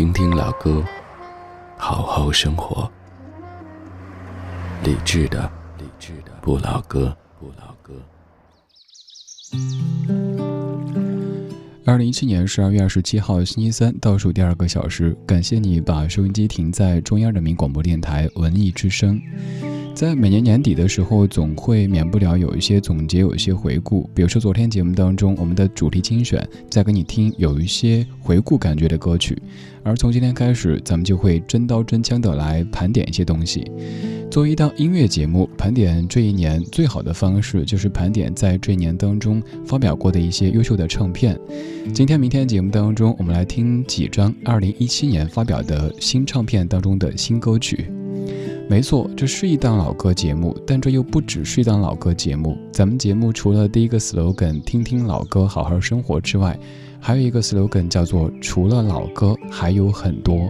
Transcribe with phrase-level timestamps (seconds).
[0.00, 0.82] 听听老歌，
[1.76, 2.90] 好好生活。
[4.82, 5.42] 理智的，
[5.76, 7.92] 理智的不老歌，不老歌。
[11.84, 19.20] 二零一七年十二月二十七号星期三，倒数第二个小时，感谢你把收音机停在中央人民广播电台文艺之声。
[20.00, 24.08] 在每年年底的时候，总会免不了有一些总结，有一些回顾。
[24.14, 29.36] 比如说昨天节目当中，我们的主题精选在给你听有一些回顾感觉的歌曲，
[29.82, 33.70] 而从今天开始，咱们就会真刀真枪的来盘点一些东西。
[34.30, 41.38] 作为一档音乐节目，盘点这一年最好的方式就是盘点在这一年当中发表过的一些优秀的唱片。
[41.92, 47.84] 今天、明天节目当中，我们来听几张2017年发表的新唱片当中的新歌曲。
[48.70, 52.56] 没错，这是一档老歌节目，但这又不只是一档老歌节目。
[52.70, 56.56] 咱们节目除了第一个 slogan“ 听听老歌，好好生活”之外，
[57.00, 60.48] 还有一个 slogan 叫做“除了老歌，还有很多”。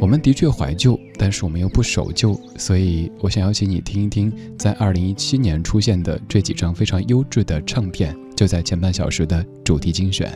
[0.00, 10.28] 我们的确怀旧，但是我们又不守旧，所以我想邀请你听一听，在二零一七年出现的这几张非常优质的唱片，就在前半小时的主题精选。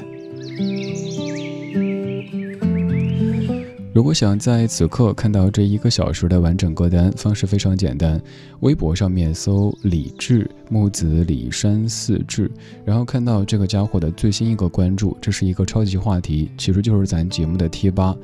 [3.94, 8.20] 如果想在此刻看到这一个小时的完整歌单，方式非常简单，
[8.60, 12.50] 微博上面搜“李志木子李山四志”，
[12.84, 18.14] 然后看到这个家伙的最新一个关注，这是一个超级话题，其实就是咱节目的贴吧。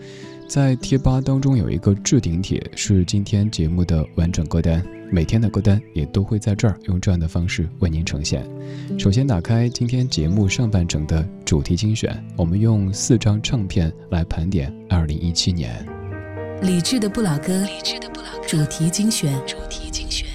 [0.46, 8.46] 在贴吧当中有一个置顶帖，是今天节目的完整歌单，每天的歌单也都会在这儿用这样的方式为您呈现。
[8.98, 15.84] 首先打开今天节目上半程的主题精选，我们用四张唱片来盘点二零一七年。
[16.62, 20.28] 理智的不老歌，理智的不老歌，主题精选，主题精选。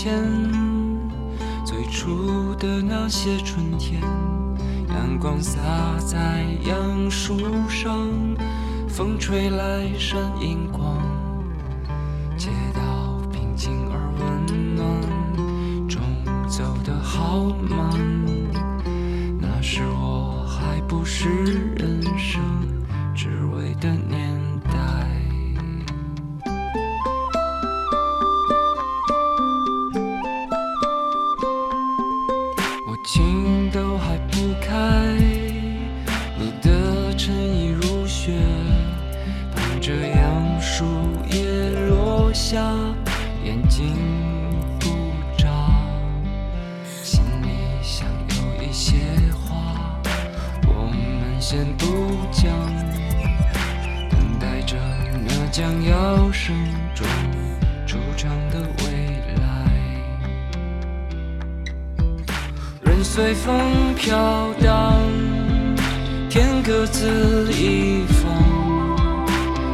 [0.00, 0.14] 前
[1.64, 4.00] 最初的那些春天，
[4.90, 5.60] 阳光洒
[6.06, 7.36] 在杨树
[7.68, 8.08] 上，
[8.86, 11.02] 风吹来闪银光，
[12.36, 16.00] 街道平静而温暖，钟
[16.48, 17.90] 走得好慢，
[19.40, 21.28] 那时我还不是
[21.74, 22.40] 人生
[23.16, 24.27] 只为的年。
[42.50, 42.56] 下，
[43.44, 43.94] 眼睛
[44.80, 44.88] 不
[45.36, 45.50] 眨，
[47.02, 47.48] 心里
[47.82, 48.96] 想有一些
[49.34, 50.00] 话，
[50.66, 51.84] 我们先不
[52.32, 52.50] 讲，
[54.08, 54.76] 等待着
[55.26, 56.56] 那将要盛
[56.94, 57.06] 装
[57.86, 59.44] 出场的未来。
[62.80, 64.94] 人随风飘荡，
[66.30, 68.24] 天各自一方，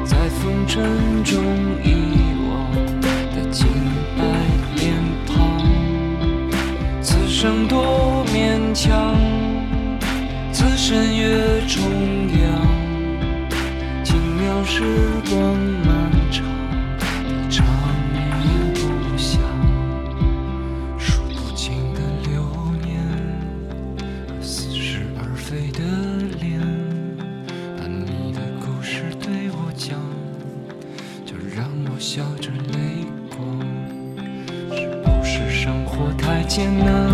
[0.04, 1.40] 在风尘中
[1.84, 2.03] 一。
[10.86, 11.26] 深夜
[11.66, 11.82] 中
[12.42, 12.44] 央，
[14.04, 14.82] 静渺时
[15.30, 16.44] 光漫长，
[17.24, 17.64] 你长
[18.42, 19.40] 夜不响，
[20.98, 22.44] 数不清的流
[22.82, 23.00] 年，
[24.42, 25.80] 似是而非的
[26.38, 26.60] 脸，
[27.78, 29.98] 把你的故事对我讲，
[31.24, 33.58] 就让我笑着泪光，
[34.76, 37.10] 是不是生活太艰难，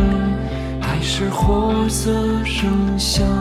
[0.83, 2.11] 还是活色
[2.45, 3.40] 生香？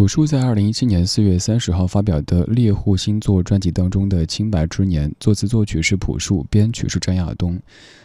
[0.00, 7.60] 朴树在二零一七年四月三十号发表的《猎户星座》专辑当中的《清白之年》，作词作曲是朴树，编曲是张亚东。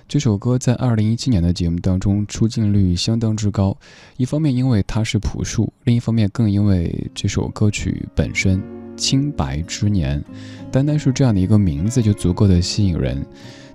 [0.05, 3.77] 这首歌在二零一七年的节目当中出镜率相当之高，
[4.17, 8.59] 一方面因为它是朴树，另一方面更因为这首歌曲本身
[8.97, 10.19] 《清白之年》，
[10.69, 13.25] 单单是这样的一个名字就足够的吸引人。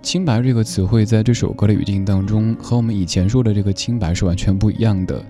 [0.03, 5.25] 清白这个词汇在这首歌的语境当中，和我们以前说的这个清白是完全不一样的。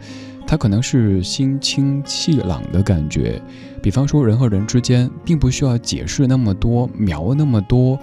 [0.50, 3.41] 它可能是心清气朗的感觉，
[3.81, 7.97] 比方说人和人之间并不需要解释那么多，描那么多，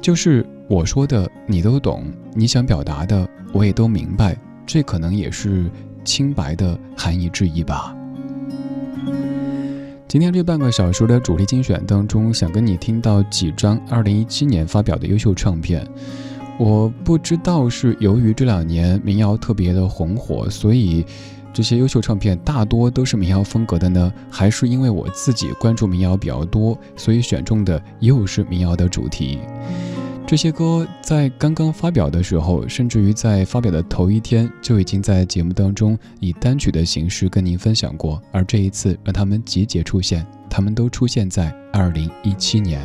[0.00, 2.04] 就是我说的你都懂，
[2.34, 5.68] 你想表达的我也都明白，这可能也是
[6.04, 7.92] 清白的含义之一吧。
[10.06, 15.84] 今天这半个小时的主题精选当中，想跟你听到几张二零一七年发表的优秀唱片。
[16.60, 21.04] 我不知道是由于这两年民谣特别的红火，所以。
[21.58, 29.40] 这些优秀唱片大多都是民谣风格的呢，还是因为我自己关注民谣比较多，所以选中的又是民谣的主题？
[30.24, 42.80] 这些歌在刚刚发表的时候，甚至于在发表的头一天，就已经在节目当中以单曲的形式跟您分享过，而这一次让他们集结出现，他们都出现在二零一七年。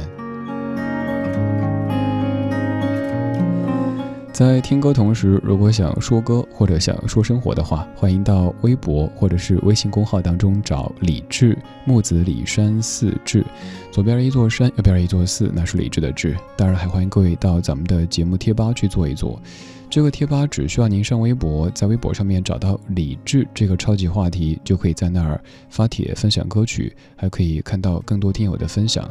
[4.33, 13.45] 在听歌同时，如果想说歌或者想说生活的话，欢迎到微博或者是微信公号当中找李志木子李山寺志，
[13.91, 16.35] 左边一座山，右边一座寺，那是李志的志。
[16.57, 19.39] 当然，还欢迎各位到咱们的节目贴吧去做一做。
[19.87, 29.07] 这个贴吧只需要您上微博，在微博上面找到李志这个超级话题，就可以在那儿发帖分享歌曲，还可以看到更多听友的分享。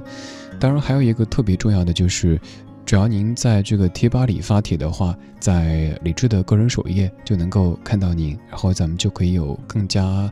[0.58, 2.40] 当然，还有一个特别重要的就是。
[2.84, 10.30] 只要您在这个贴吧里发帖的话，在李志的个人首页就能够看到您，然后咱们就可以有更加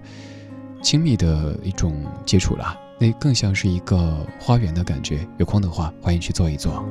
[0.83, 5.26] 亲密的一种接触了，那更像是一个花园的感觉。
[5.38, 6.85] 有空的话，欢迎去做一做。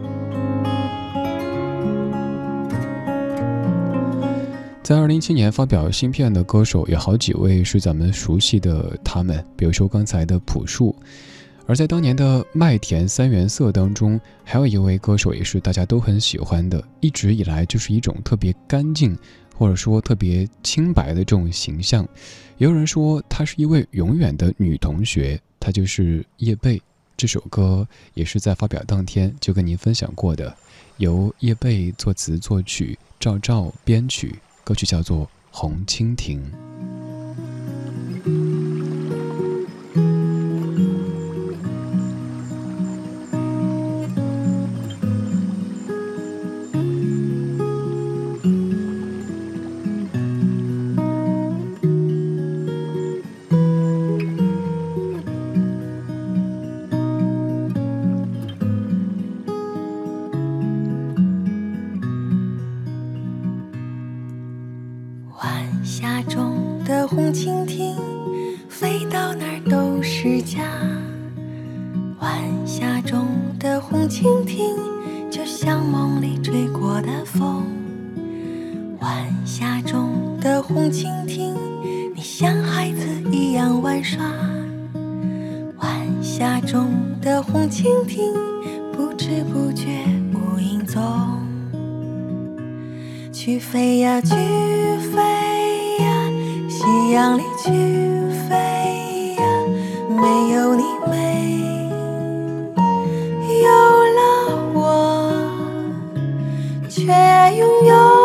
[4.81, 10.95] 在二零一七年发表新片的歌手有好几位是咱们熟悉的，他们，比如说刚才的朴树。
[11.69, 19.15] 而在当年的《麦田三原色》当中，还有一位歌手也是大家都很喜欢的，一直以来就是一种特别干净，
[19.55, 22.03] 或者说特别清白的这种形象。
[22.57, 26.81] 也有人说她是一位永远的女同学，她就是叶蓓。
[27.15, 30.51] 这首歌也是在发表当天就跟您分享过的，
[30.97, 36.39] 由叶蓓作词作曲，赵照编曲，歌曲叫做《红蜻蜓》。
[72.69, 73.25] 霞中
[73.57, 74.77] 的红蜻蜓
[75.31, 77.65] 就像梦里吹过的风
[78.99, 81.55] 晚霞中的红蜻蜓
[82.15, 84.23] 你像孩子一样玩耍
[85.77, 88.31] 晚霞中的红蜻蜓
[88.93, 91.01] 不知不觉无影踪
[93.33, 94.35] 去飞呀去
[95.11, 95.17] 飞
[96.03, 96.29] 呀
[96.69, 97.71] 夕阳里去
[98.47, 99.43] 飞呀
[100.07, 101.28] 没有你没
[107.59, 108.18] 拥有。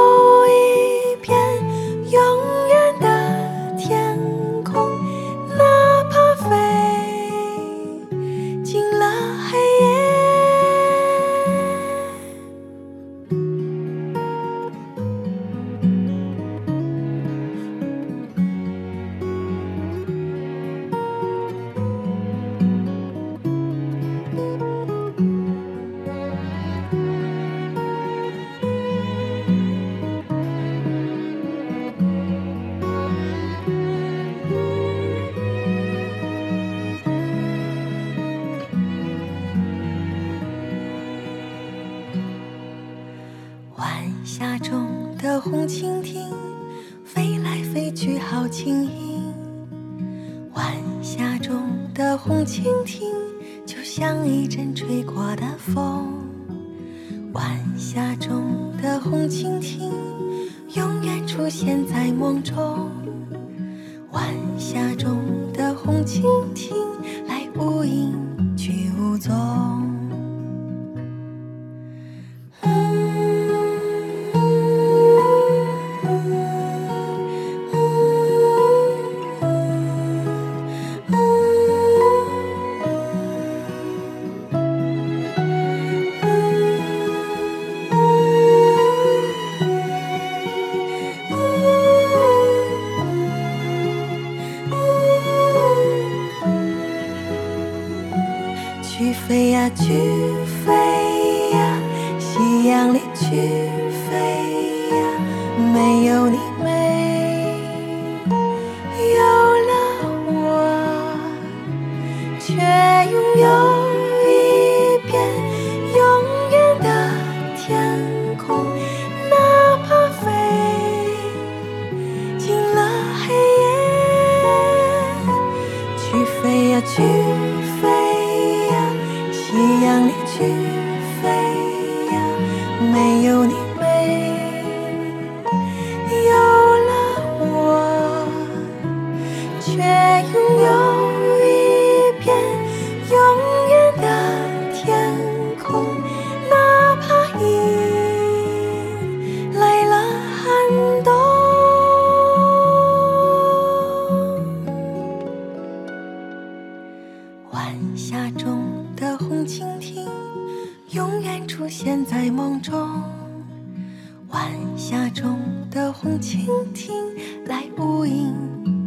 [167.46, 168.34] 来无影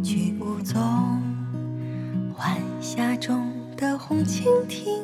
[0.02, 0.80] 去无踪，
[2.38, 5.00] 晚霞中的红蜻蜓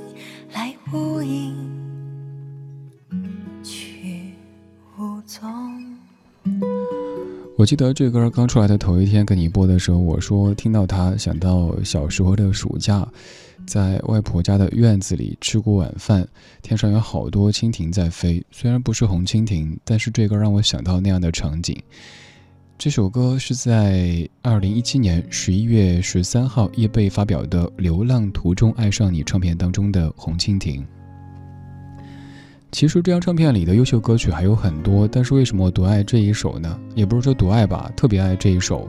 [0.53, 1.55] 来无影
[3.63, 4.33] 去
[4.99, 5.43] 无踪
[7.57, 13.07] 我记得这歌刚出来的头一天跟你播的时候，我说听到它想到小时候的暑假，
[13.67, 16.27] 在外婆家的院子里吃过晚饭，
[16.63, 21.81] 天上有好多蜻蜓在飞，虽然不是红蜻蜓，但是这歌让我想到那样的场景。
[22.77, 30.85] 这首歌是在二零一七年十一月十三号叶蓓发表的《流浪途中爱上你》唱片当中的红蜻蜓。
[32.73, 36.79] 其实这张唱片里的优秀歌曲还有很多，但是为什么我独爱这一首呢？
[36.97, 38.89] 也不是说独爱吧，特别爱这一首，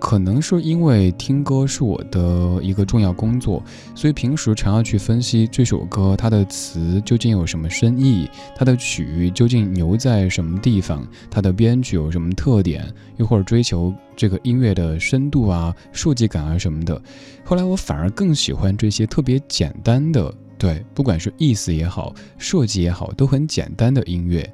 [0.00, 3.62] 可能是因为听歌是我的一个重要工作，
[3.94, 12.86] 所以平时常要去分析这首歌它的词究竟有什么深意，它的曲究竟牛在什么地方，它的编曲有什么特点，
[13.16, 17.00] 又或者追求这个音乐的深度啊、设计感啊什么的。
[17.44, 20.32] 后来我反而更喜欢这些特别简单的。
[20.56, 24.52] 对，不管是意思也好，设计也好，都很简单的音乐，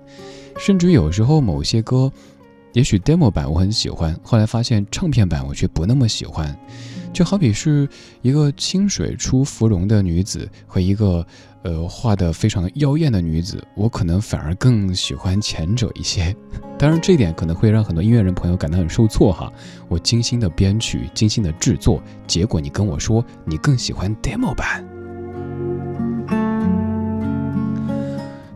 [0.59, 2.13] 甚至有时候某些歌，
[2.75, 6.55] 也许 demo 版我很喜欢，后来发现唱片版我却不那么喜欢。
[7.13, 7.89] 就好比是
[8.23, 11.25] 一个清水出芙蓉的女子和一个
[11.63, 16.35] 呃画的非常妖艳的女子，我可能反而更喜欢前者一些。
[16.77, 19.53] 当然，这一点可能会让很多音乐人朋友感到很受挫哈。
[19.89, 24.94] 我精心的编曲，精心的制作，结果你跟我说你更喜欢 demo 版。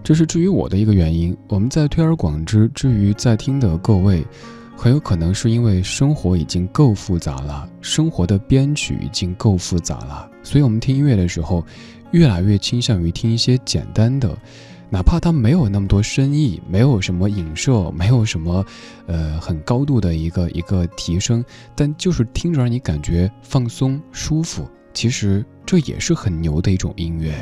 [0.08, 1.36] 这是至于我的一个原因。
[1.48, 4.24] 我们在推而广之，至于在听的各位，
[4.74, 11.62] 很有可能是因为生活已经够复杂了，生活的编曲已经够复杂了，所以我们听音乐的时候，
[12.12, 14.34] 越来越倾向于听一些简单的，
[14.88, 18.64] 哪怕它没有那么多深意，没有什么影射，没有什么，
[19.04, 21.44] 呃，很高度的一个一个提升，
[21.76, 27.34] 但就是听着让你感觉放松舒服，其实这也是很牛的一种音乐。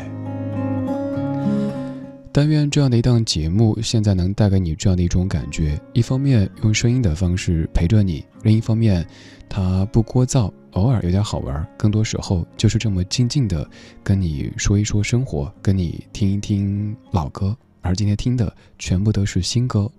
[2.36, 9.06] 但愿这样的一档节目，现在能带给你这样的一种感觉：一方面用声音的方式陪着你，另一方面
[9.48, 13.66] 它不聒噪，偶尔有点好玩，更多时候就是这么静静的
[14.04, 17.56] 跟你说一说生活，跟你听一听老歌。
[17.80, 19.90] 而今天听的全部都是新歌，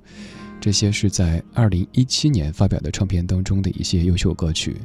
[0.62, 4.78] 这些是在二零一七年发表的唱片当中的一些优秀歌曲。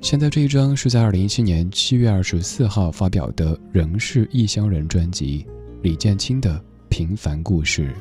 [0.00, 5.44] 现在这一张是在二零一七年七月二十四号发表的《仍是异乡人》专辑。
[5.84, 7.92] 李建清的平凡故事。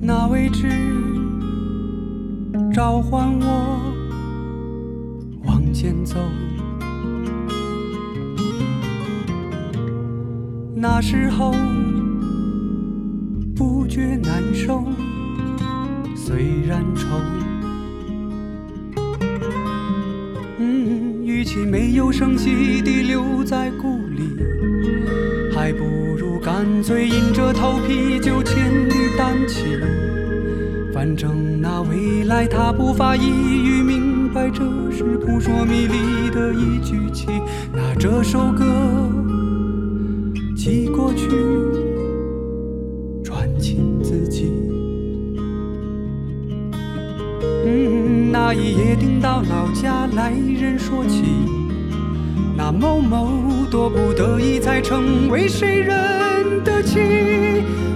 [0.00, 0.66] 那位置
[2.72, 3.78] 召唤我
[5.44, 6.16] 往前走，
[10.74, 11.52] 那时候
[13.54, 14.82] 不觉难受，
[16.16, 17.08] 虽然愁。
[20.56, 21.11] 嗯，
[21.52, 24.22] 与其没有声息地留在故里，
[25.54, 25.84] 还不
[26.16, 29.76] 如干脆硬着头皮就千里单骑。
[30.94, 37.26] 反正那未来他不发一语明白，这是扑朔迷离的一句棋。
[37.70, 38.64] 拿这首歌
[40.56, 41.28] 寄过去，
[43.22, 44.50] 转进自己。
[47.66, 51.22] 嗯，那一夜听到老家来人说起，
[52.54, 53.30] 那某某
[53.70, 56.98] 多不得已才成为谁人的妻。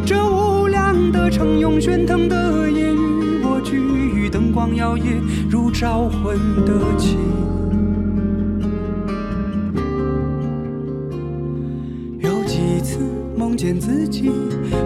[0.07, 7.19] 这无量的城涌喧腾的夜与我俱，灯光摇曳如招魂的旗。
[12.19, 12.99] 有几次
[13.37, 14.31] 梦见自己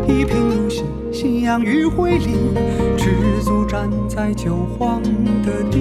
[0.09, 2.31] 一贫如洗，夕阳余晖里，
[2.99, 3.13] 赤
[3.45, 5.01] 足站在旧荒
[5.45, 5.79] 的地。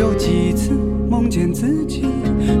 [0.00, 0.70] 有几次
[1.10, 2.06] 梦见自己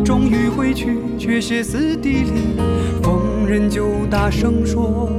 [0.04, 2.60] 终于回去，却歇斯底里，
[3.02, 5.10] 逢人就大声说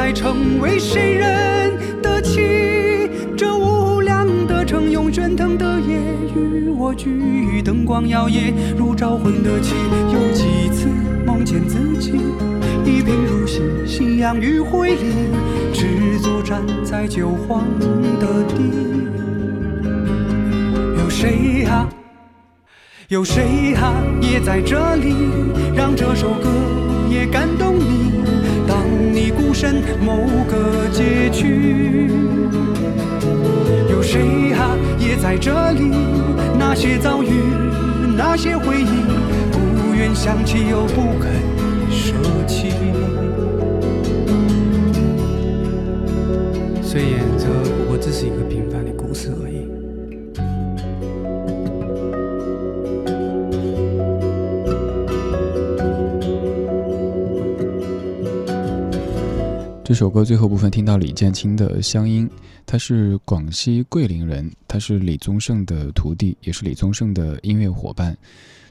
[0.00, 2.40] 才成为谁人的妻。
[3.36, 5.98] 这无量的城用喧腾的夜
[6.34, 9.74] 与我俱，灯光摇曳如招魂的旗。
[10.10, 10.88] 有几次
[11.26, 12.12] 梦见自己。
[12.82, 15.12] 一贫如洗，夕阳余晖里，
[15.74, 17.62] 赤足站在旧荒
[18.18, 18.54] 的地。
[20.98, 21.86] 有谁啊？
[23.08, 23.92] 有谁啊？
[24.22, 25.14] 也在这里，
[25.76, 26.48] 让这首歌
[27.10, 28.19] 也感动你。
[29.60, 30.16] 身某
[30.48, 32.10] 个街区，
[33.90, 34.74] 有谁啊？
[34.98, 35.90] 也在这里，
[36.58, 37.28] 那些遭遇，
[38.16, 39.04] 那些回忆，
[39.52, 41.30] 不愿想起又不肯。
[41.90, 42.14] 舍
[42.46, 42.70] 弃。
[46.82, 47.44] 虽然这
[47.76, 48.66] 不过只是一个平
[59.90, 62.30] 这首歌最后部分听到李建清的乡音，
[62.64, 68.16] 他是广西桂林人，他是李宗盛的徒弟，也是李宗盛的音乐伙伴。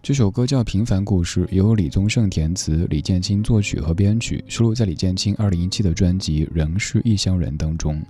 [0.02, 8.02] 这首歌叫《平凡故事》，由李宗盛填词，李建清作曲和编曲，收录在李建清2017的专辑《仍是异乡人》当中。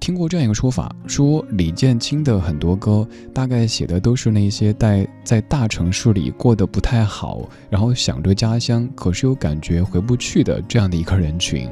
[0.00, 11.68] 听过这样一个说法，说李建清的很多歌大概写的都是那些在在大城市里过得不太好，然后想着家乡，可是又感觉回不去的这样的一个人群。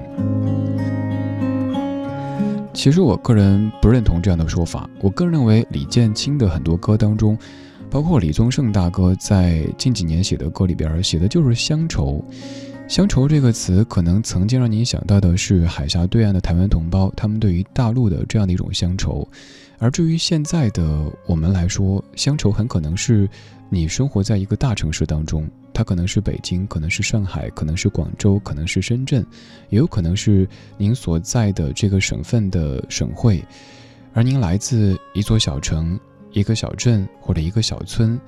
[2.74, 7.36] 其实我个人不认同这样的说法，我个人认为李建清的很多歌当中。
[7.90, 12.22] 包括李宗盛大哥在近几年写的歌里边写的就是乡愁，
[12.88, 19.28] 乡愁这个词可能曾经让您想到的是海峡对岸的台湾同胞，他们对于大陆的这样的一种乡愁，
[19.78, 23.28] 而至于现在的我们来说，乡愁很可能是
[23.68, 29.24] 你生活在一个大城市当中，它可能是北京，可能是上海，可能是广州，可能是深圳，
[29.68, 30.48] 也有可能是
[30.78, 33.44] 您所在的这个省份的省会，
[34.14, 36.00] 而您来自一座小城。
[36.32, 38.20] 一个小镇或者一个小村，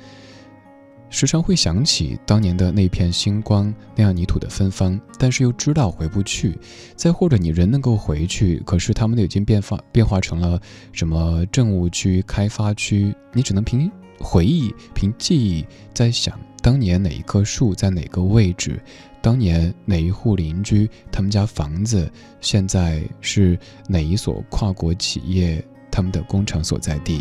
[1.11, 6.57] 时常会想起当年的那片星光，那样泥土的芬芳，但是又知道回不去。
[6.94, 10.59] 再或者你人能够回去，可是他们都已经变化变化成了
[10.92, 18.81] 什么政务区、开发区，你只能凭回忆、凭记忆在想当年哪一棵树在哪个位置，
[19.20, 27.20] 当年哪一户邻居他们家房子现在是哪一所跨国企业他们的工厂所在地。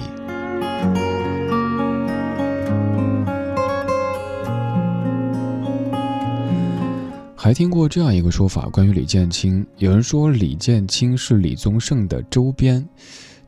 [7.41, 12.85] 还听过这样一个说法，关于李建清，有人说李建清是李宗盛的周边。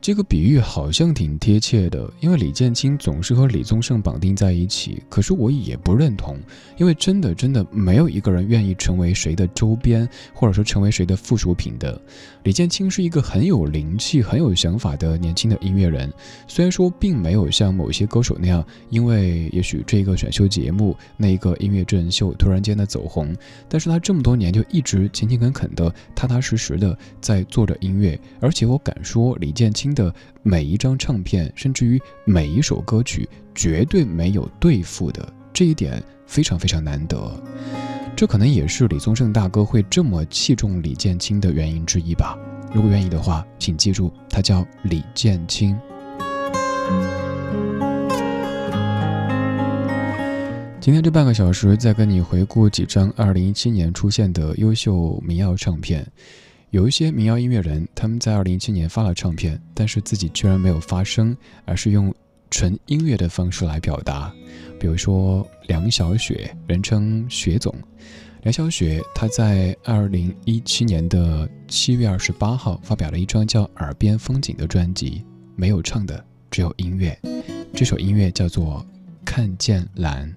[0.00, 5.02] 这个比喻好像挺贴切的，因为李建清总是和李宗盛绑定在一起。
[5.10, 6.38] 可是我也不认同，
[6.82, 11.96] 因为真的真的没有一个人愿意成为谁的周边，或者说成为谁的附属品的。
[12.42, 16.12] 李建清是一个很有灵气、很有想法的年轻的音乐人，
[16.48, 23.32] 虽然说并没有像某些歌手那样，因为也许这个选秀节目、那一个音乐真人秀突然间的走红，
[23.68, 29.92] 但是他这么多年就一直勤勤恳恳的、踏踏实实的在做着音乐，而且我敢说李建清。
[29.94, 30.10] 的
[30.42, 37.38] 每一张唱片，甚至于每一首歌曲，绝对没有对付的，这一点非常非常难得。
[38.16, 42.38] 这可能也是李宗盛大哥会这么器重李建清的原因之一吧。
[42.72, 45.78] 如果愿意的话，请记住，他叫李建清。
[50.80, 56.06] 今天这半个小时，再跟你回顾几张二零一七年出现的优秀民谣唱片。
[56.70, 62.12] 有一些民谣音乐人，他们在二零一七年发了唱片，但是自己居然没有发声，而是用
[62.50, 64.32] 纯音乐的方式来表达。
[64.82, 67.72] 比如说梁小雪，人称雪总。
[68.42, 77.16] 梁小雪，她在二零一七年的七月二十八号发表了一张叫《耳边风景》的专辑，没有唱的，只有音乐。
[77.72, 78.84] 这首音乐叫做
[79.24, 80.34] 《看见蓝》。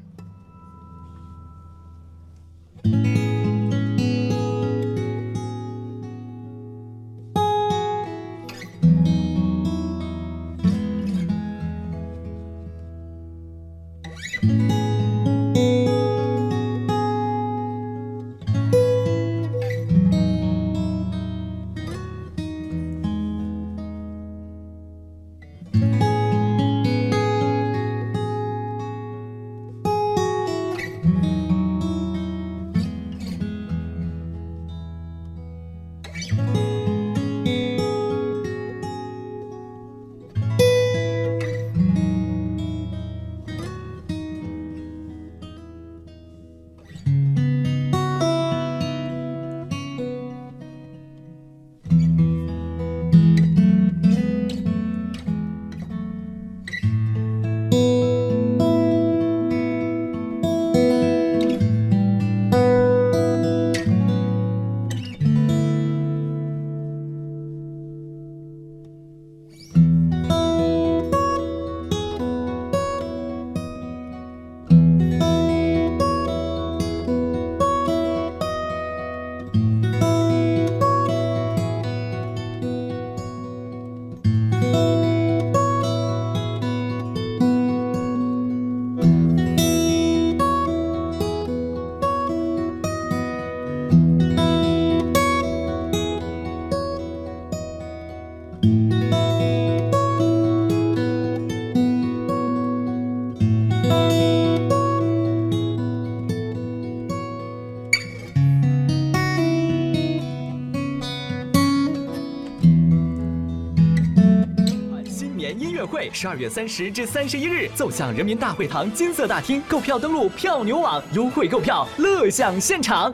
[116.15, 123.13] 十二月三十至三十一日，奏响人民大会堂金色大厅，购票登录票牛网，优惠购票，乐享现场。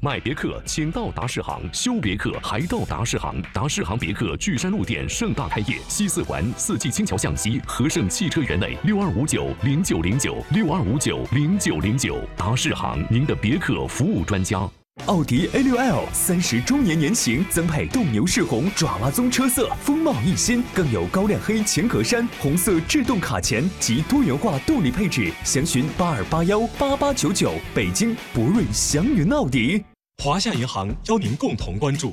[0.00, 3.42] 买别克，请到达世行；修别克，还到达世行。
[3.54, 12.20] 达世行别克巨山路店盛大开业，西四环四季青桥向西，和盛汽车园内六二五九零九零九六二五九零九零九。
[12.36, 14.68] 达世行，您的别克服务专家。
[15.06, 25.30] 奥迪 A6L 三十周年年型，增配斗牛士红爪哇棕车色，风貌一新，更有高亮黑前格栅、红色制动卡钳及多元化动力配置。
[25.44, 27.52] 详询八二八幺八八九九。
[27.72, 29.84] 北京博瑞祥云奥迪。
[30.24, 32.12] 华夏银行邀您共同关注。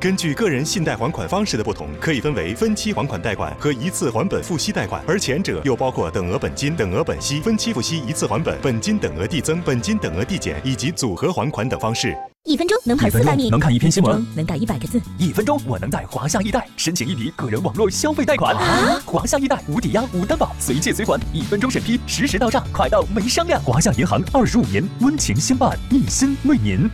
[0.00, 12.14] 根据个人信贷还款方式的不同，可以分为分期还款贷款和一次还本付息贷款，而前者又包括等额本金、等额本息、分期付息、一次还本、本金等额递增、本金等额递减以及组合还款等方式。
[12.44, 15.00] 一分钟能跑四百米，能看一篇新闻，能打一百个字。
[15.16, 18.54] 一分钟，我能在华夏易贷申请一笔个人网络消费贷款。
[18.54, 19.00] 啊！
[19.06, 23.62] 华夏易贷无抵押、无担保，随借随还，一分钟审批，实时到账，快到没商量。
[23.62, 26.90] 华夏银行二十五年温情相伴，一心为您。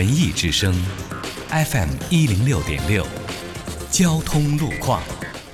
[0.00, 0.74] 文艺之声
[1.50, 3.06] ，FM 一零六点六，
[3.90, 5.02] 交通路况。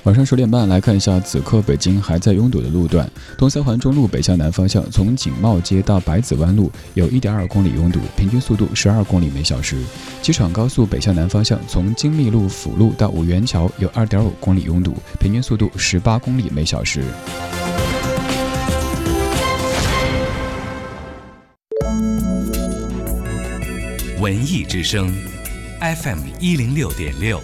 [0.03, 9.75] 晚上十点半来看一下，此刻北京还在拥堵的路段：东三环中路北向南方向，从景茂街到百子湾路有一点二公里拥堵，平均速度十二公里每小时；
[10.21, 17.03] 机场高速北向南方向，从金密路辅路到五元桥有二点五公里拥堵，平均速度十八公里每小时。
[24.19, 25.13] 文艺之声
[25.79, 27.39] ，FM 一零六点六，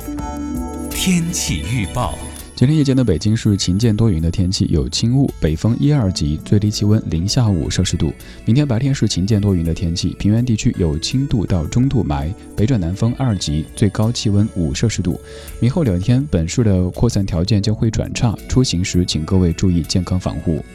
[0.89, 2.17] 天气预报。
[2.55, 8.11] 今天夜间的北京是晴间多云的天气，有轻雾，北风一二级，最低气温零下五摄氏度。
[8.43, 15.21] 明天白天是晴间多云的天气，平原地区有轻度到中度霾，北转南风二级，最高气温五摄氏度。
[15.59, 20.65] 明后两天本市的扩散条件将会转差，出行时请各位注意健康防护。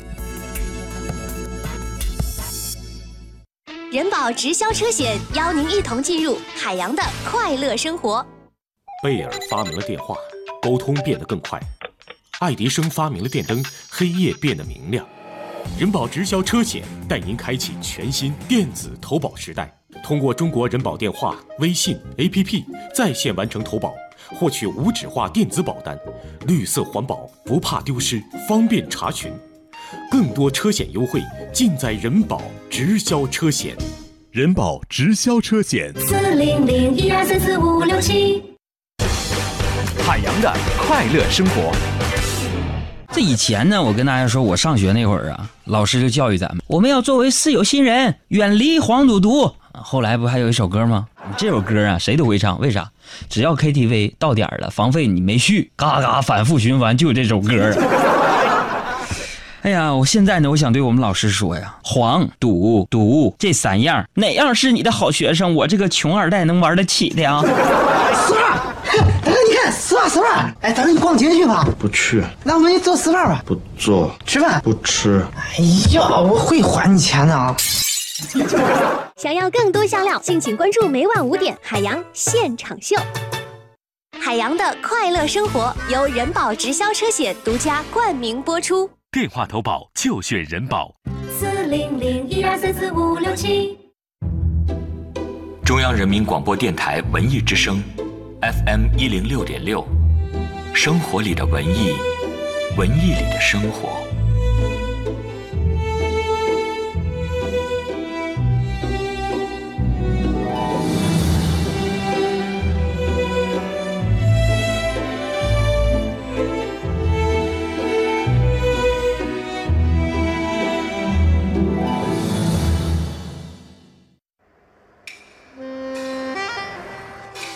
[4.20, 8.26] 保直销车险邀您一同进入海洋的快乐生活。
[9.00, 10.16] 贝尔发明了电话。
[10.60, 11.56] 沟通变得更快，
[12.40, 15.06] 爱迪生发明了电灯，黑夜变得明亮。
[15.78, 23.94] 人保直销车险带您开启全新电子投保时代，通过中国人保电话、微信、APP 在线完成投保，
[24.34, 25.96] 获取无纸化电子保单，
[26.48, 29.32] 绿色环保，不怕丢失，方便查询。
[30.10, 31.22] 更多车险优惠
[31.54, 33.76] 尽在人保直销车险。
[34.30, 35.90] 人保直销车险。
[35.98, 38.42] 四零零一二三四五六七。
[40.06, 41.72] 海洋的快乐生活。
[43.10, 49.50] 这以前呢，我跟大家说，我上学那会儿啊，老师就教育咱们，我们要作为四有新人，远离黄赌毒。
[49.72, 51.06] 后来不还有一首歌吗？
[51.38, 52.60] 这首歌啊，谁都会唱。
[52.60, 52.90] 为啥？
[53.30, 57.48] 只要 KTV 到点了，房费你没续，嘎嘎反复循环，就有这首歌。
[59.62, 65.54] 哎呀，我现在呢，我想对我们老师说呀，黄赌毒这三样，哪样是你的好学生？
[65.54, 67.42] 我这个穷二代能玩得起的啊？
[69.24, 71.66] 大哥，你看，丝袜丝袜，哎，咱们去逛街去吧。
[71.78, 72.22] 不去。
[72.44, 73.42] 那我们去做丝袜吧。
[73.44, 74.14] 不做。
[74.24, 74.60] 吃饭。
[74.62, 75.24] 不吃。
[75.34, 75.56] 哎
[75.92, 77.54] 呀，我会还你钱的啊。
[79.16, 82.96] 想要更多香料，敬请关注每晚五点海洋现场秀。
[84.20, 88.88] 海洋的快乐生活由人保直销车险独家冠名播出。
[89.10, 90.94] 电话投保就选人保。
[91.30, 93.74] 四零零一二三四五六七。
[95.64, 97.82] 中央人民广播电台文艺之声。
[98.42, 99.82] FM 一零六点六，
[100.74, 101.94] 生活里的文艺，
[102.76, 104.07] 文艺里的生活。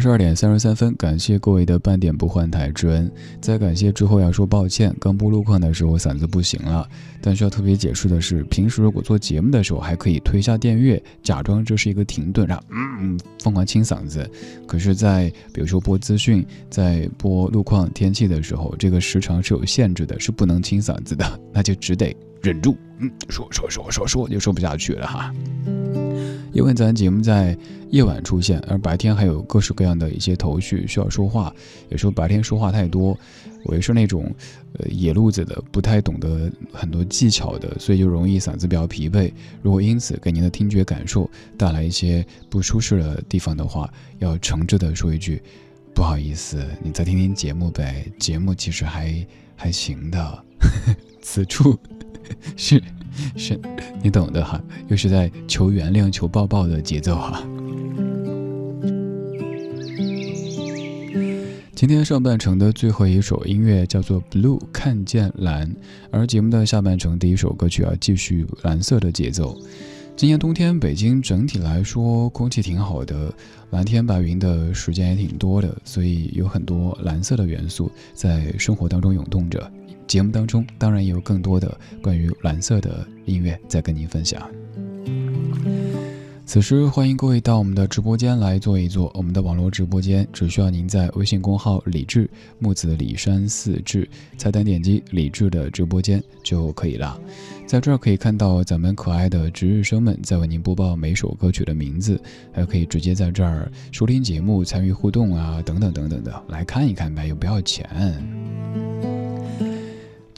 [0.00, 3.10] 十二点三十三分，感谢各位的半点不换台之恩。
[3.40, 6.88] 在感谢之后要说抱歉，刚播路况的时候嗓子不行了。
[7.20, 14.28] 但需要特别解释的是，平时如果做节目的时候还可以推下电乐，假装这是一个停顿，然后嗯疯狂清嗓子。
[14.66, 25.34] 可是，在比如说播资讯、在播路况天气的时候，这个时长是有限制的，是不能清嗓子的，那就只得忍住，嗯，说说说说说就说不下去了哈。
[26.52, 27.56] 因为咱节目在
[27.90, 31.54] 夜晚出现，而白天还有各式各样的一些头绪需要说话，
[31.88, 33.18] 有时候白天说话太多，
[33.64, 34.32] 我也是那种
[34.74, 39.32] 呃野路子的，不太懂得很多技巧的，所以就容易嗓子比较疲惫。
[39.62, 45.42] 如果因此给您的听觉感受带来一些不舒适的地方的话，要诚挚的说一句
[45.94, 50.44] 不好意思，你再听听节目呗，节目其实还还行的，
[51.20, 51.78] 此处
[52.56, 52.82] 是。
[53.36, 53.58] 是，
[54.02, 57.42] 你懂的哈，又是在求原谅、求抱抱的节奏哈。
[61.74, 65.72] 今天上半程的最后一首音乐叫做《Blue》，看见蓝，
[66.10, 69.56] 而节目的下半程第一首歌曲要继续蓝色的节奏。
[70.16, 73.32] 今年冬天北京整体来说空气挺好的，
[73.70, 79.70] 蓝天白云的时间也挺多的，所以有很多蓝色的元素在生活当中涌动着。
[80.08, 84.42] 节目当中当然也有更多的关于蓝色的音乐在跟您分享。
[86.46, 89.12] 此时欢迎各位到我们的直播间来坐一坐。
[89.14, 97.20] 我们的网络直播间只需要您在微信公号“李志木子李山四志”菜单点击“李志”的直播间就可以了。
[97.66, 102.18] 在这儿可以看到咱们可爱的值日生们在为您播报每首歌曲的名字，
[102.50, 107.86] 还可以直接在这儿收听节目、参与互动啊，等等等等的，来看一看呗，又不要钱。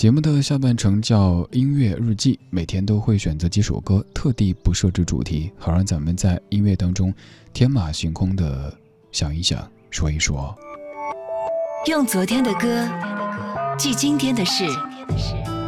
[0.01, 7.13] 节目的下半程叫音乐日记，每天都会选择几首歌，特地不设置主题，好让咱们在音乐当中
[7.53, 8.75] 天马行空的
[9.13, 10.57] 想一想，说一说。
[11.87, 12.89] 用昨天的歌
[13.77, 14.65] 记今天的事，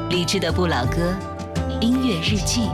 [0.08, 1.14] 理智的不老歌，
[1.82, 2.70] 音乐日记。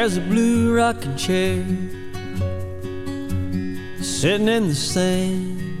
[0.00, 1.62] There's a blue rocking chair
[4.02, 5.78] sitting in the sand,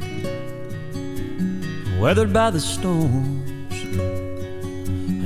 [1.98, 3.72] weathered by the storms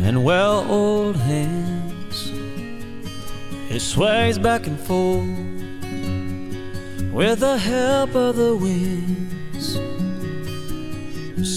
[0.07, 2.30] and well oiled hands.
[3.68, 5.26] It sways back and forth
[7.12, 9.74] with the help of the winds.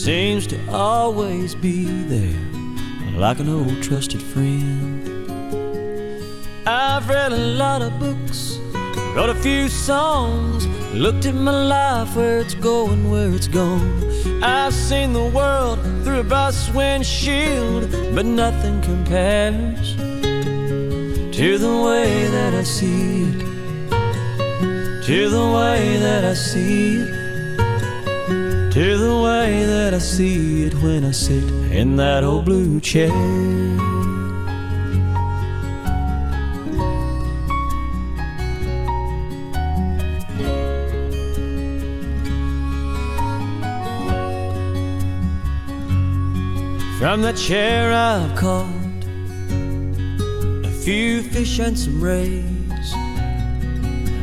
[0.04, 4.87] Seems to always be there like an old trusted friend.
[6.70, 8.58] I've read a lot of books,
[9.16, 14.04] wrote a few songs, looked at my life, where it's going, where it's gone.
[14.44, 22.54] I've seen the world through a bus windshield, but nothing compares to the way that
[22.54, 23.40] I see it,
[25.06, 31.06] to the way that I see it, to the way that I see it when
[31.06, 33.97] I sit in that old blue chair.
[46.98, 48.74] From that chair I've caught
[50.66, 52.94] a few fish and some rays,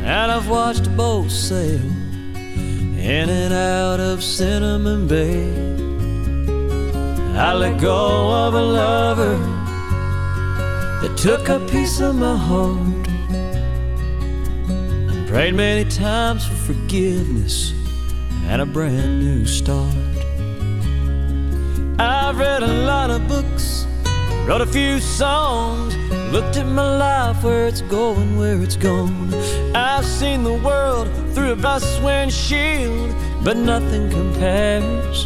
[0.03, 1.79] and I've watched a boat sail
[2.35, 5.53] in and out of Cinnamon Bay.
[7.37, 9.37] I let go of a lover
[11.01, 13.07] that took a piece of my heart,
[14.59, 17.71] and prayed many times for forgiveness
[18.49, 20.04] and a brand new start.
[22.35, 23.87] I've read a lot of books,
[24.45, 25.95] wrote a few songs,
[26.33, 29.33] looked at my life, where it's going, where it's gone.
[29.73, 35.23] I've seen the world through a bus windshield, but nothing compares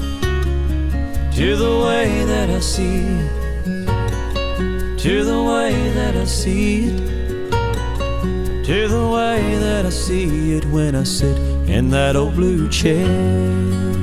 [1.35, 8.87] to the way that I see it, to the way that I see it, to
[8.87, 13.98] the way that I see it when I sit in that old blue chair.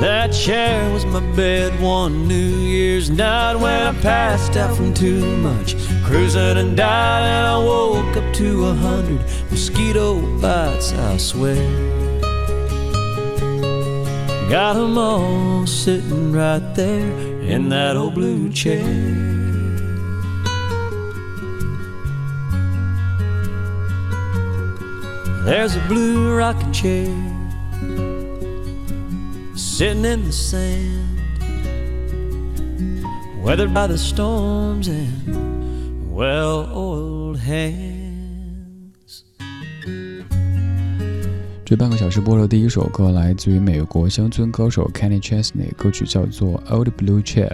[0.00, 5.36] That chair was my bed one New Year's night when I passed out from too
[5.36, 9.20] much cruising and died, and I woke up to a hundred
[9.50, 11.68] mosquito bites, I swear.
[14.48, 17.12] Got 'em all sitting right there
[17.42, 18.82] in that old blue chair.
[25.44, 27.29] There's a blue rocking chair
[29.60, 31.20] sitting in the sand,
[33.42, 39.24] weathered by the storms and well oiled hands.
[41.64, 47.48] 这半个小时播的第一首歌，来自于美国乡村歌手 Kenny Chesney，歌曲叫做《Old Blue Chair》。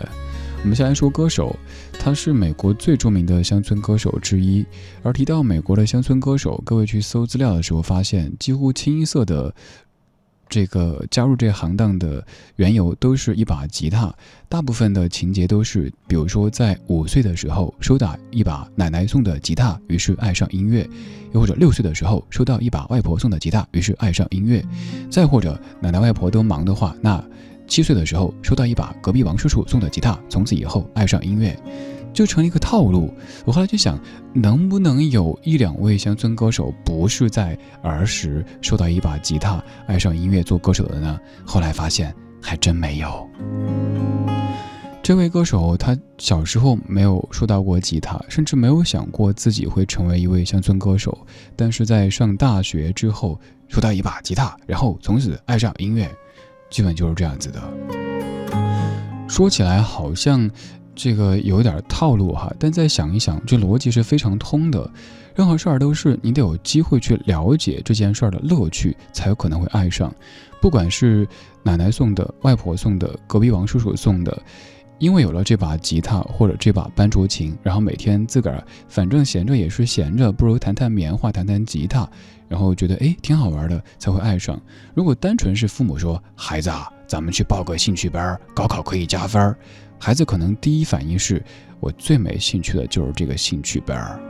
[0.63, 1.55] 我们先来说歌手，
[1.93, 4.65] 他是美国最著名的乡村歌手之一。
[5.03, 9.55] 而提到美国的乡村歌手，各位去搜资料的时候，发现几乎清一色的
[10.49, 12.25] 这个加入这行当的
[12.57, 14.15] 缘由都是一把吉他，
[14.49, 20.85] 大部分的情节都是，比如说在五岁的时候收到一把奶奶送的吉他，于是爱上音乐；
[21.33, 24.63] 又或者六岁的时候收到一把外婆送的吉他，于是爱上音乐；
[25.11, 27.23] 再或者奶奶外婆都忙的话，那
[27.67, 31.59] 七岁的时候收到一把隔壁王叔叔送的吉他，从此以后爱上音乐。
[32.17, 33.13] 就成了一个套路。
[33.45, 34.01] 我后来就想，
[34.33, 41.21] 能不能有一两位乡村歌手不是在儿时收到一把吉他，爱上音乐做歌手的呢？
[41.45, 43.29] 后来发现还真没有。
[45.03, 51.17] 这位歌手他小时候没有收到过吉他，甚至没有想过自己会成为一位乡村歌手。
[51.55, 53.39] 但是在上大学之后，
[53.69, 56.11] 收到一把吉他，然后从此爱上音乐，
[56.71, 57.63] 基本就是这样子的。
[59.29, 60.51] 说起来好像。
[60.97, 64.91] 这个有点套路哈，但再想一想，这逻辑是非常通的。
[65.35, 70.13] 任何事儿都是你得有机会去了解这件事儿的乐趣，才有可能会爱上。
[70.63, 71.29] 不管是
[71.63, 74.43] 奶奶送的、外婆送的、隔壁王叔叔送的，
[74.99, 82.09] 因为有了这把吉他或者这把班卓琴，然后每天自个儿反正闲着也是闲着，不如弹弹棉花、弹弹吉他，
[82.49, 84.59] 然后觉得哎挺好玩的，才会爱上。
[84.95, 89.59] 如果单纯是父母说孩子啊，咱们去报个兴趣班，高考可以加分儿，
[89.99, 91.43] 孩子可能第一反应是
[91.81, 94.21] 我最没兴趣的就是这个兴趣班。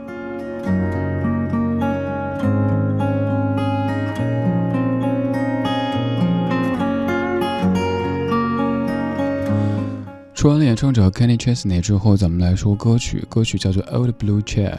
[10.33, 13.25] 说完了演唱者 Kenny Chesney 之后，咱们来说歌曲。
[13.27, 14.71] 歌曲叫做《Old Blue Chair》。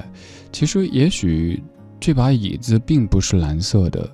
[0.53, 1.61] 其实，也许
[1.99, 4.09] 这把椅子并不是蓝色的，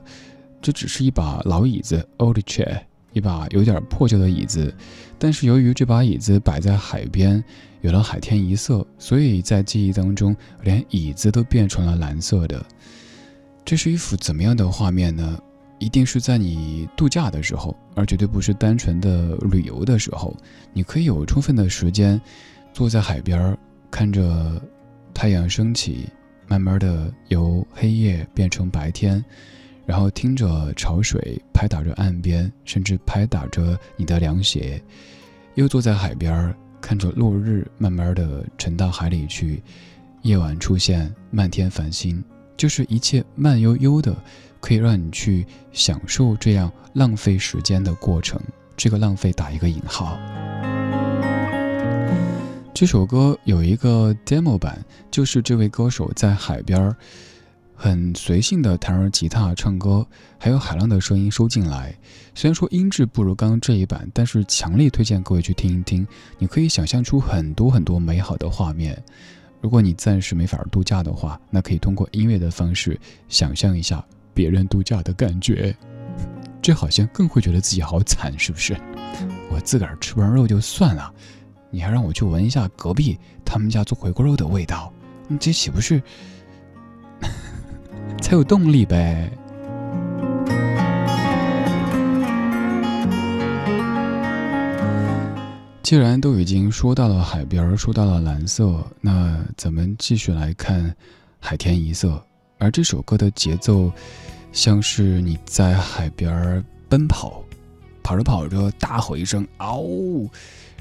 [0.63, 2.81] 这只是一把老椅子 （Old Chair），
[3.15, 4.73] 一把有点破旧的椅子。
[5.19, 7.43] 但是，由于这把椅子摆在海边，
[7.81, 12.63] 有了海天一色，所以在记忆当中，连椅子都变成了蓝色的。
[13.65, 15.41] 这是一幅怎么样的画面呢？
[15.79, 20.35] 一定是在你度假的时候，而绝对不是单纯的旅游的时候。
[20.73, 22.21] 你可以有充分的时间，
[22.73, 23.57] 坐在海边，
[23.91, 24.61] 看着
[25.13, 26.09] 太阳升起，
[26.47, 29.23] 慢慢的由黑夜变成白天，
[29.87, 34.83] 然后听着潮水拍打着岸边，甚至拍打着你的凉鞋，
[35.55, 39.63] 又坐在海边，看着落日慢慢的沉到海里去，
[40.23, 42.23] 夜晚出现漫天繁星，
[42.57, 44.17] 就是一切慢悠悠的。
[44.61, 48.41] 可以让你去享受这样浪费时间的过程，
[48.75, 50.19] 这个浪费打一个引号。
[52.73, 56.97] 这首歌有一个 demo 版，就是这位歌手在海边
[57.75, 60.07] 很随性的弹着吉他唱歌，
[60.39, 61.95] 还有海浪的声音收进来。
[62.35, 66.07] 虽然说音质不如刚刚这一版，但是强烈推荐各位去听一听，
[66.39, 69.03] 你可以想象出很多很多美好的画面。
[69.61, 72.99] 如果你暂时没法度假的话，那可以通过音乐的方式
[73.29, 74.05] 想象一下。
[74.35, 75.73] 别人度假的感觉，
[76.61, 78.77] 这好像更会觉得自己好惨，是不是？
[79.49, 81.15] 我自个儿吃不上肉就算了，
[81.71, 84.93] 你还让我去闻一下隔壁他们家做回锅肉的味道，
[85.29, 86.03] 你这岂不是
[88.21, 89.31] 才有动力呗？
[95.83, 100.95] 既然都已经说到了海边，说到了蓝色，那咱们继续来看
[101.39, 102.21] 海天一色。
[102.57, 103.93] 而这首歌的节奏，
[104.51, 107.45] 像是你在海边奔跑，
[108.03, 110.27] 跑着跑着大吼一声“嗷”，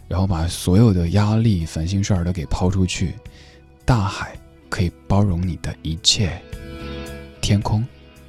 [0.07, 3.15] 然后把所有的压力、烦心事儿都给抛出去。
[3.84, 4.38] 大海
[4.69, 6.41] 可以包容你的一切，
[7.43, 7.85] 天空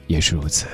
[0.08, 0.66] 也是如此。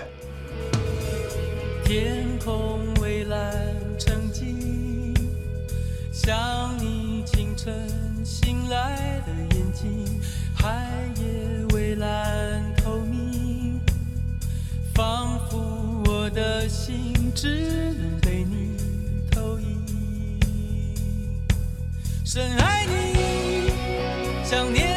[1.84, 3.55] 天空蔚蓝
[3.99, 5.14] 成镜，
[6.11, 7.70] 像你清晨
[8.24, 10.18] 醒来的眼睛，
[10.55, 13.78] 海也蔚蓝透明。
[14.95, 18.74] 仿佛我的心只能被你
[19.30, 20.41] 投影，
[22.24, 23.70] 深爱你，
[24.43, 24.89] 想念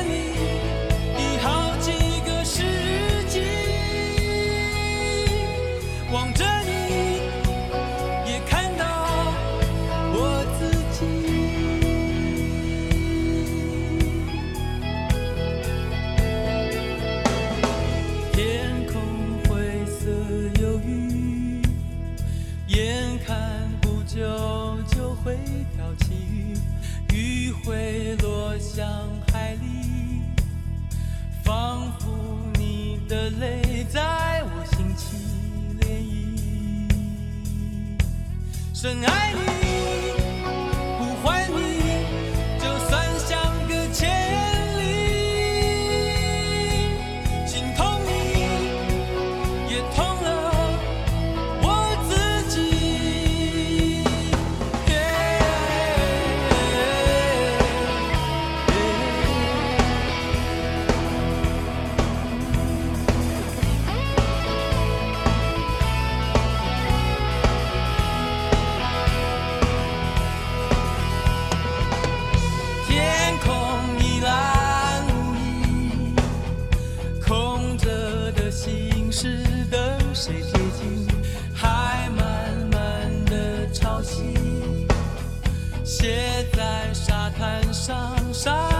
[85.95, 88.72] 写在沙滩上沙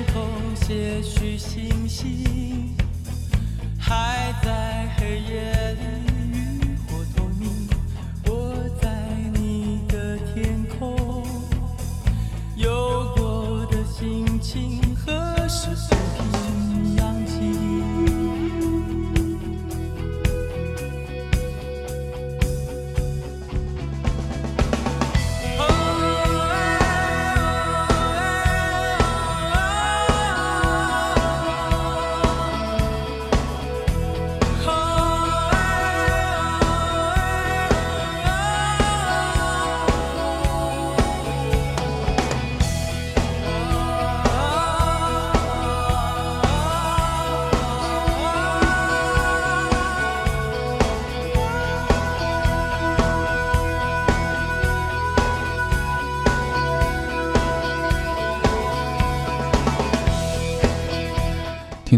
[0.00, 2.74] 夜空些许星星，
[3.78, 6.09] 还在黑夜里。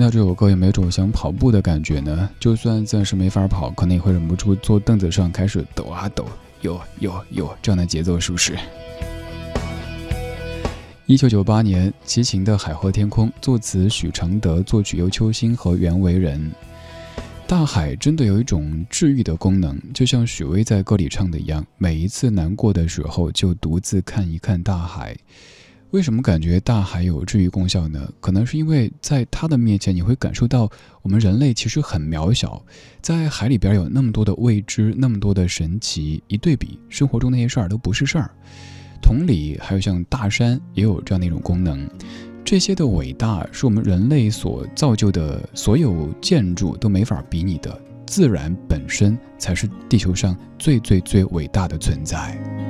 [0.02, 2.28] 到这首歌有没有种想跑步的感觉呢？
[2.40, 6.26] 就算暂时没法跑，可能也会忍不住坐凳子上开始抖啊抖，
[6.60, 8.58] 有有有这样的节奏，是不是？
[11.06, 16.50] 一九九八年，齐秦的《海阔天空》，作词许常德，作曲尤秋兴和袁惟仁。
[17.46, 25.16] 大海真的有一种治愈的功能，就像许巍在歌里唱的一样，每一次难过的时候，就独自看一看大海。
[25.92, 28.10] 为什么感觉大海有治愈功效呢？
[28.18, 30.66] 可能是因为在它的面前，你会感受到
[31.02, 32.64] 我们人类其实很渺小，
[33.02, 38.30] 在海里边有那么多的未知，那么多的神奇，一对比，生活中那些事儿都不是事儿。
[39.02, 41.86] 同理，还有像大山也有这样的一种功能。
[42.42, 52.61] 这些的伟大是我们人类所造就的所有建筑都没法比拟的，自然本身才是地球上最最最伟大的存在。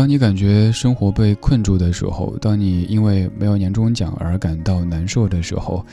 [0.00, 5.84] 当你感觉生活被困住的时候，当你因为没有年终奖而感到难受的时候，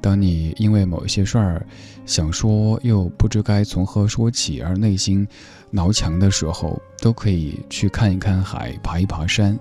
[0.00, 1.66] 当你因为某些事儿
[2.04, 5.26] 想说又不知该从何说起而内心
[5.68, 9.58] 挠墙的时候，都可以去看一看海，爬一爬山。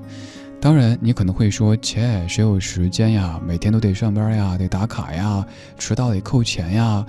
[0.61, 3.41] 当然，你可能会说：“切，谁有时间呀？
[3.43, 5.43] 每天都得上班呀，得打卡呀，
[5.79, 7.03] 迟到得扣钱呀，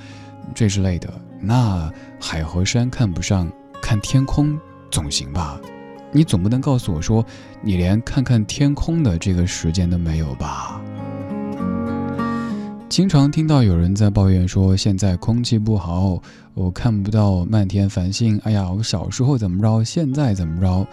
[0.55, 4.59] 这之类的。”那海和山看不上，看天空
[4.91, 5.61] 总行吧？
[6.13, 7.25] 你总不能告诉我说，
[7.63, 10.81] 你连看看天空的这个时间都没有吧？
[12.89, 16.23] 经常听到有人在抱怨说，现在空气不好，
[16.55, 18.41] 我看不到漫天繁星。
[18.45, 20.87] 哎呀，我小时候怎么着，现在怎么着？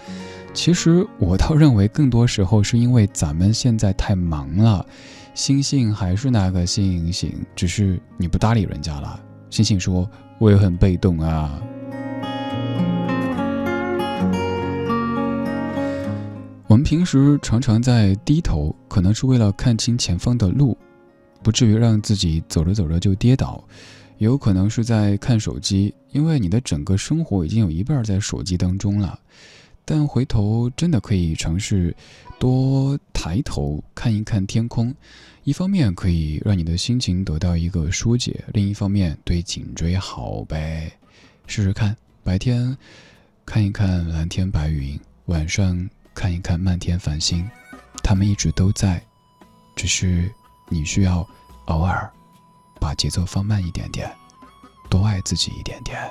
[0.54, 4.86] 其实我倒认为，更多时候是因为咱们现在太忙了，
[5.34, 9.20] 星星还是那个星星，只是你不搭理人家了。
[9.50, 10.10] 星星说，
[10.40, 11.62] 我也很被动啊。
[16.74, 20.76] 我们平时常常在低头，可能是为了看清前方的路。
[21.44, 23.64] 不至于让自己走着走着就跌倒，
[24.18, 29.20] 也有可能是在看手机，因为你的整个生活已经有一半在手机当中了。
[29.86, 31.96] 但回头真的可以尝试
[32.40, 34.92] 多抬头看一看天空，
[35.44, 40.92] 一方面可以让你的心情得到一个疏解，另一方面对颈椎好呗。
[41.46, 42.76] 试试看，白天
[43.46, 47.50] 看一看蓝天白云，晚上看一看漫天繁星，
[48.04, 49.04] 他们一直都在，
[49.76, 50.34] 只是。
[50.70, 51.28] 你需要
[51.66, 52.12] 偶尔
[52.80, 54.12] 把节奏放慢一点点，
[54.90, 56.10] 多爱自己一点点。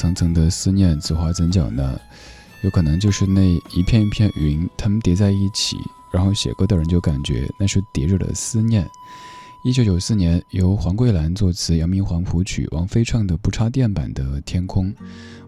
[0.00, 2.00] 层层的思念，此话怎讲呢？
[2.62, 3.42] 有可能就是那
[3.74, 5.76] 一片一片云，它们叠在一起，
[6.10, 8.88] 然后写歌的人就感觉那是叠着的思念。
[9.62, 14.90] 一九九四年，由黄桂兰作词，杨明煌谱曲，王菲唱的不插电版的《天空》。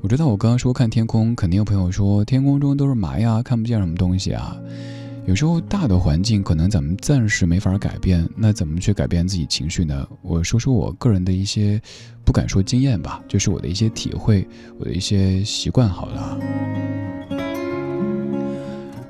[0.03, 4.55] 我知道我刚刚说看天空，肯定有朋友说天空中都是霾呀，看不见什么东西啊。
[5.25, 10.07] 有时候大的环境可能咱们暂时没法改变，那怎么去改变自己情绪呢？
[10.20, 11.81] 我说说我个人的一些，
[12.25, 14.47] 不敢说经验吧，就是我的一些体会，
[14.79, 16.39] 我的一些习惯好了。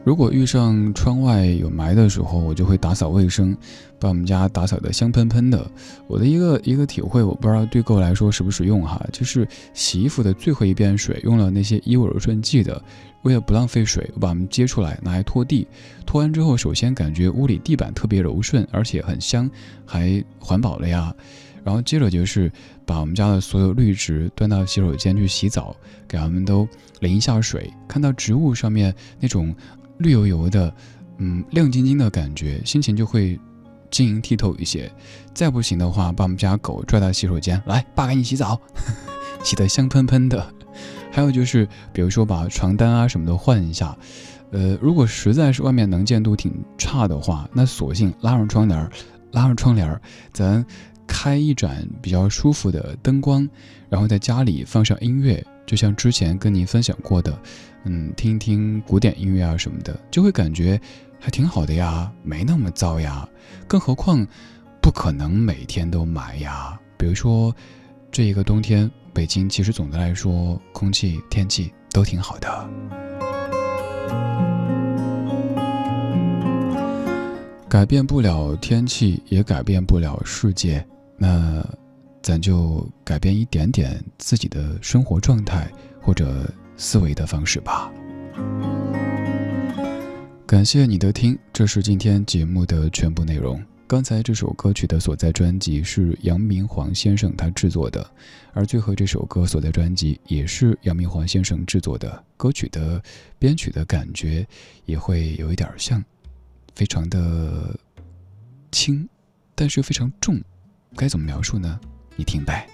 [0.04, 3.56] 如果遇上窗外有霾的时候，我就会打扫卫生，
[4.00, 5.64] 把我们家打扫得香喷喷的。
[6.08, 12.82] 我的一个一个体会，我不知道对各位来说实不实用哈，就是洗衣服的最后一遍水用了那些衣物柔顺剂的，
[13.22, 15.68] 为了不浪费水，我把它们接出来拿来拖地。
[16.04, 19.48] 拖完之后，首先感觉屋里地板特别柔顺，而且很香，
[19.86, 21.14] 还环保了呀。
[21.62, 22.50] 然后接着就是
[22.84, 25.76] 把我们家的所有绿植端到洗手间去洗澡，
[26.08, 26.66] 给它们都
[26.98, 29.54] 淋一下水，看到植物上面那种。
[30.02, 30.74] 绿油油的，
[31.18, 33.38] 嗯，亮晶晶的感觉，心情就会
[33.90, 34.90] 晶莹剔透一些。
[35.32, 38.60] 再不行的话，把我们家狗拽到洗手间来，爸给你洗澡，
[39.42, 40.46] 洗得香喷喷的。
[41.10, 43.96] 还有就是，比如说把床单啊什么的换一下。
[44.50, 48.90] 呃，如果实在是外面能见度挺差的话，那索性拉上窗帘，
[49.30, 49.98] 拉上窗帘，
[50.32, 50.64] 咱
[51.06, 53.48] 开一盏比较舒服的灯光，
[53.88, 57.36] 然后在家里放上音乐，就像之前跟您分享过的。
[57.84, 60.80] 嗯，听一听古典音乐啊什么的，就会感觉
[61.18, 63.28] 还挺好的呀，没那么糟呀。
[63.66, 64.26] 更何况，
[64.80, 66.78] 不可能每天都霾呀。
[66.96, 67.54] 比如说，
[68.10, 72.70] 这一个冬天，北京其实总的来说，空气、天气都挺好的。
[77.68, 80.86] 改变不了天气，也改变不了世界，
[81.22, 81.64] 那
[82.20, 85.70] 咱就改变一点点自己的生活状态，
[86.00, 86.52] 或者。
[86.74, 87.92] 思维的方式吧。
[90.46, 93.62] 感谢你的听，这是今天节目的全部内容。
[93.86, 98.04] 刚才这首歌曲的所在专辑是杨明煌先生他制作的，
[98.52, 102.24] 而最后这首歌所在专辑也是杨明煌先生制作的。
[102.36, 103.00] 歌曲的
[103.38, 104.44] 编曲的感觉
[104.86, 106.02] 也会有一点像，
[106.74, 107.78] 非常的
[108.72, 109.08] 轻，
[109.54, 110.40] 但是非常重，
[110.96, 111.78] 该怎么描述呢？
[112.16, 112.66] 你听呗。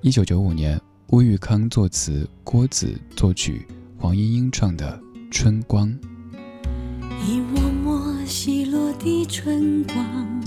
[0.00, 0.80] 一九九五年。
[1.08, 3.66] 乌玉康作词，郭子作曲，
[3.98, 4.98] 黄莺莺唱的
[5.30, 5.86] 《春光》。
[7.24, 10.42] 一抹抹稀落的春光，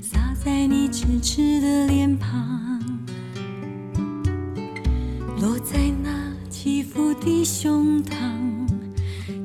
[0.00, 2.80] 洒在你痴痴的脸庞，
[5.40, 8.16] 落在那起伏的胸膛，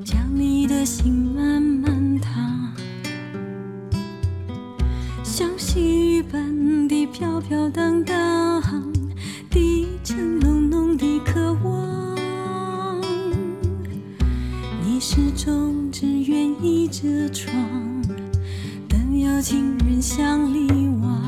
[0.05, 2.46] 将你的心慢慢烫，
[5.37, 8.59] 像细雨般的飘飘荡荡，
[9.51, 12.99] 低沉浓浓的渴望。
[14.83, 17.53] 你始终只愿倚着窗，
[18.89, 21.21] 等有情人相离往。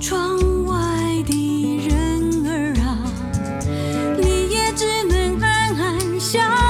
[0.00, 0.76] 窗外
[1.26, 3.02] 的人儿啊，
[4.16, 6.65] 你也只能暗暗想。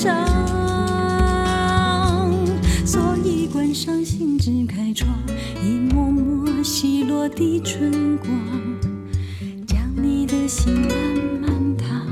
[0.00, 0.14] 上，
[2.86, 5.12] 所以关上心，只开窗，
[5.60, 8.30] 一抹抹细落的春光，
[9.66, 10.94] 将你的心慢
[11.42, 12.06] 慢烫。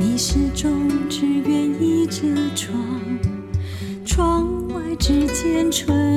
[0.00, 2.26] 你始终只愿意遮
[2.56, 2.76] 窗，
[4.04, 6.07] 窗外只见春。